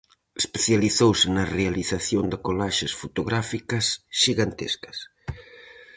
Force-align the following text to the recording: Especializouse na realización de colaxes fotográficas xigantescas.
Especializouse 0.41 1.25
na 1.35 1.43
realización 1.57 2.25
de 2.31 2.37
colaxes 2.45 2.91
fotográficas 3.01 3.85
xigantescas. 4.21 4.97